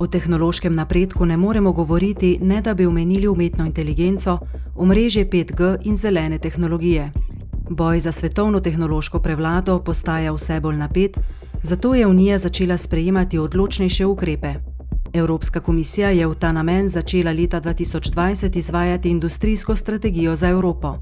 [0.00, 4.38] O tehnološkem napredku ne moremo govoriti, ne da bi omenili umetno inteligenco,
[4.76, 7.12] omrežje 5G in zelene tehnologije.
[7.70, 11.18] Boj za svetovno tehnološko prevlado postaja vse bolj napet,
[11.62, 14.54] zato je Unija začela sprejemati odločnejše ukrepe.
[15.12, 20.96] Evropska komisija je v ta namen začela leta 2020 izvajati industrijsko strategijo za Evropo.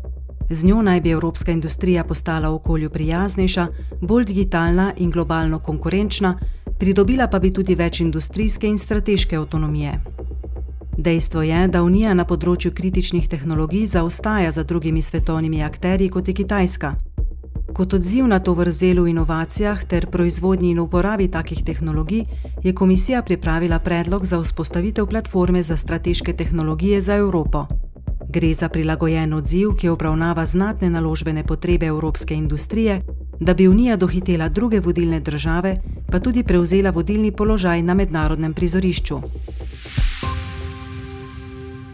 [0.50, 3.66] Z njo naj bi evropska industrija postala okolju prijaznejša,
[4.00, 6.38] bolj digitalna in globalno konkurenčna,
[6.78, 10.00] pridobila pa bi tudi več industrijske in strateške avtonomije.
[10.98, 16.34] Dejstvo je, da Unija na področju kritičnih tehnologij zaostaja za drugimi svetovnimi akterji kot je
[16.34, 16.94] Kitajska.
[17.74, 22.24] Kot odziv na to vrzel v inovacijah ter proizvodnji in uporabi takih tehnologij
[22.64, 27.66] je komisija pripravila predlog za vzpostavitev platforme za strateške tehnologije za Evropo.
[28.28, 33.02] Gre za prilagojen odziv, ki obravnava znatne naložbene potrebe evropske industrije,
[33.40, 35.76] da bi Unija dohitela druge vodilne države,
[36.10, 39.20] pa tudi prevzela vodilni položaj na mednarodnem prizorišču.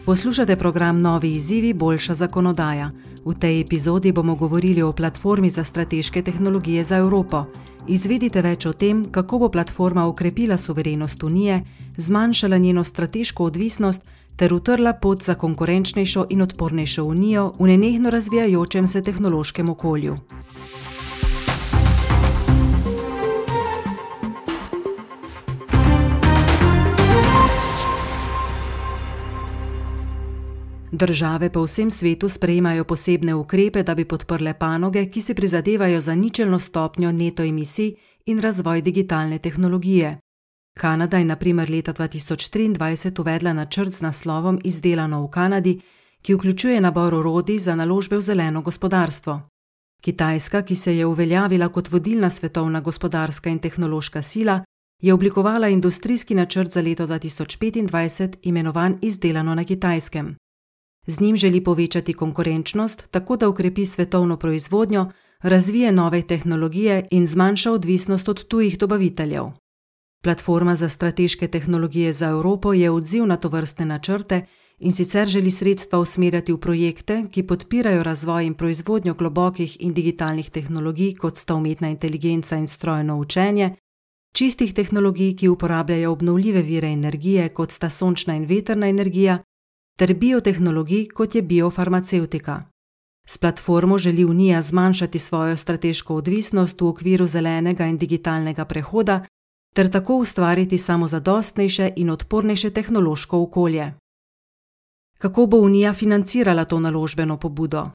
[0.06, 2.90] Poslušate program Novi izzivi, boljša zakonodaja.
[3.24, 7.44] V tej epizodi bomo govorili o platformi za strateške tehnologije za Evropo.
[7.88, 11.62] Izvedite več o tem, kako bo platforma ukrepila suverenost Unije,
[11.96, 14.02] zmanjšala njeno strateško odvisnost
[14.36, 20.14] ter utrla pot za konkurenčnejšo in odpornejšo Unijo v nenehno razvijajočem se tehnološkem okolju.
[30.96, 36.14] Države po vsem svetu sprejemajo posebne ukrepe, da bi podprle panoge, ki si prizadevajo za
[36.14, 37.94] ničelno stopnjo neto emisij
[38.26, 40.18] in razvoj digitalne tehnologije.
[40.78, 45.80] Kanada je na primer leta 2023 uvedla načrt z naslovom Izdelano v Kanadi,
[46.22, 49.40] ki vključuje nabor orodij za naložbe v zeleno gospodarstvo.
[50.02, 54.60] Kitajska, ki se je uveljavila kot vodilna svetovna gospodarska in tehnološka sila,
[55.02, 60.36] je oblikovala industrijski načrt za leto 2025, imenovan Izdelano na kitajskem.
[61.06, 65.10] Z njim želi povečati konkurenčnost, tako da ukrepi svetovno proizvodnjo,
[65.42, 69.44] razvije nove tehnologije in zmanjša odvisnost od tujih dobaviteljev.
[70.22, 74.46] Platforma za strateške tehnologije za Evropo je odziv na to vrste načrte
[74.78, 80.50] in sicer želi sredstva usmerjati v projekte, ki podpirajo razvoj in proizvodnjo globokih in digitalnih
[80.50, 83.76] tehnologij, kot sta umetna inteligenca in strojno učenje,
[84.36, 89.38] čistih tehnologij, ki uporabljajo obnovljive vire energije, kot sta sončna in veterna energija,
[89.98, 92.64] ter biotehnologij, kot je biofarmacevtika.
[93.26, 99.24] S platformo želi Unija zmanjšati svojo strateško odvisnost v okviru zelenega in digitalnega prehoda
[99.74, 103.94] ter tako ustvariti samozadostnejše in odpornejše tehnološko okolje.
[105.18, 107.90] Kako bo Unija financirala to naložbeno pobudo?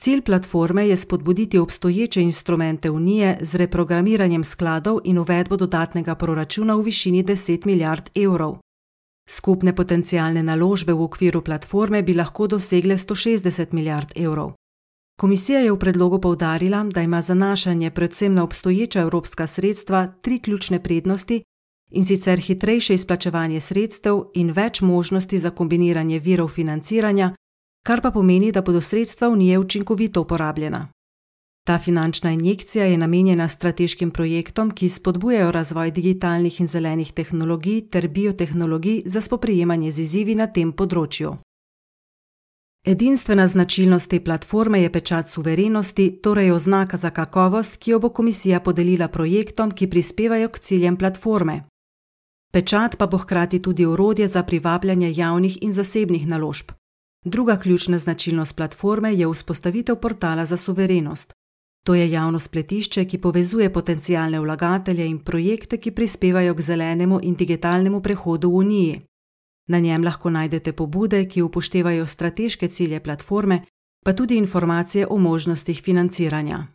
[0.00, 6.82] Cilj platforme je spodbuditi obstoječe instrumente Unije z reprogramiranjem skladov in uvedbo dodatnega proračuna v
[6.82, 8.58] višini 10 milijard evrov.
[9.30, 14.52] Skupne potencijalne naložbe v okviru platforme bi lahko dosegle 160 milijard evrov.
[15.20, 20.82] Komisija je v predlogu poudarila, da ima zanašanje predvsem na obstoječa evropska sredstva tri ključne
[20.82, 21.42] prednosti
[21.90, 27.34] in sicer hitrejše izplačevanje sredstev in več možnosti za kombiniranje virov financiranja,
[27.86, 30.88] kar pa pomeni, da bodo sredstva unije učinkovito uporabljena.
[31.66, 38.08] Ta finančna injekcija je namenjena strateškim projektom, ki spodbujajo razvoj digitalnih in zelenih tehnologij ter
[38.08, 41.32] biotehnologij za spoprijemanje z izzivi na tem področju.
[42.86, 48.60] Edinstvena značilnost te platforme je pečat suverenosti, torej oznaka za kakovost, ki jo bo komisija
[48.60, 51.64] podelila projektom, ki prispevajo k ciljem platforme.
[52.52, 56.70] Pečat pa bo hkrati tudi urodje za privabljanje javnih in zasebnih naložb.
[57.24, 61.34] Druga ključna značilnost platforme je vzpostavitev portala za suverenost.
[61.86, 67.34] To je javno spletišče, ki povezuje potencijalne vlagatelje in projekte, ki prispevajo k zelenemu in
[67.34, 69.00] digitalnemu prehodu v Uniji.
[69.68, 73.60] Na njem lahko najdete pobude, ki upoštevajo strateške cilje platforme,
[74.04, 76.66] pa tudi informacije o možnostih financiranja.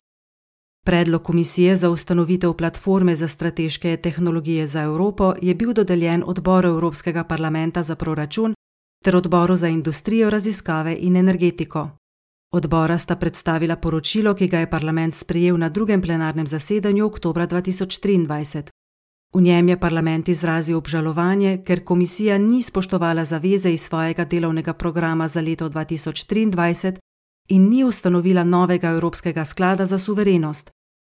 [0.85, 7.23] Predlog komisije za ustanovitev platforme za strateške tehnologije za Evropo je bil dodeljen odboru Evropskega
[7.23, 8.55] parlamenta za proračun
[9.03, 11.89] ter odboru za industrijo, raziskave in energetiko.
[12.51, 18.69] Odbora sta predstavila poročilo, ki ga je parlament sprejel na drugem plenarnem zasedanju oktobra 2023.
[19.33, 25.27] V njem je parlament izrazil obžalovanje, ker komisija ni spoštovala zaveze iz svojega delovnega programa
[25.27, 26.97] za leto 2023
[27.49, 30.71] in ni ustanovila novega Evropskega sklada za suverenost.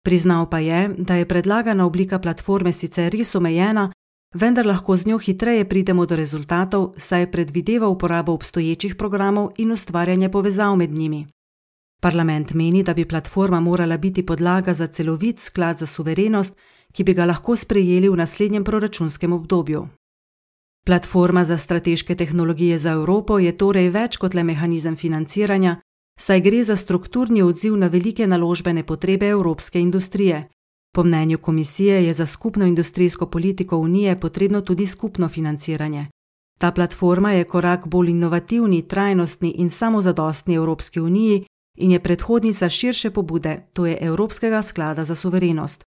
[0.04, 3.90] Priznal pa je, da je predlagana oblika platforme sicer res omejena,
[4.34, 10.28] vendar lahko z njo hitreje pridemo do rezultatov, saj predvideva uporabo obstoječih programov in ustvarjanje
[10.28, 11.26] povezav med njimi.
[12.00, 16.56] Parlament meni, da bi platforma morala biti podlaga za celovit sklad za suverenost,
[16.92, 19.88] ki bi ga lahko sprejeli v naslednjem proračunskem obdobju.
[20.86, 25.76] Platforma za strateške tehnologije za Evropo je torej več kot le mehanizem financiranja,
[26.18, 30.48] saj gre za strukturni odziv na velike naložbene potrebe evropske industrije.
[30.94, 36.06] Po mnenju komisije je za skupno industrijsko politiko Unije potrebno tudi skupno financiranje.
[36.58, 41.44] Ta platforma je korak bolj inovativni, trajnostni in samozadostni Evropski uniji
[41.78, 45.84] in je predhodnica širše pobude, to je Evropskega sklada za suverenost.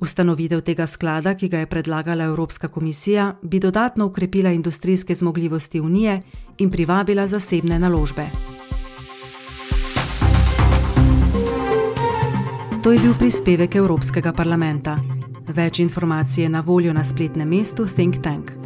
[0.00, 6.22] Ustanovitev tega sklada, ki ga je predlagala Evropska komisija, bi dodatno ukrepila industrijske zmogljivosti Unije
[6.58, 8.26] in privabila zasebne naložbe.
[12.82, 14.94] To je bil prispevek Evropskega parlamenta.
[15.52, 18.56] Več informacij je na voljo na spletnem mestu Think Tank.